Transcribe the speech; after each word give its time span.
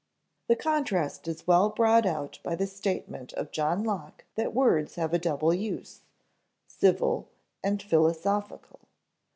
The 0.47 0.55
contrast 0.55 1.27
is 1.27 1.45
well 1.45 1.69
brought 1.69 2.07
out 2.07 2.39
by 2.41 2.55
the 2.55 2.65
statement 2.65 3.33
of 3.33 3.51
John 3.51 3.83
Locke 3.83 4.25
that 4.33 4.51
words 4.51 4.95
have 4.95 5.13
a 5.13 5.19
double 5.19 5.53
use, 5.53 6.01
"civil" 6.65 7.29
and 7.63 7.83
"philosophical." 7.83 8.79